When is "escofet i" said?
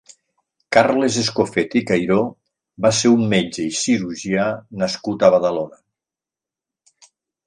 1.23-1.83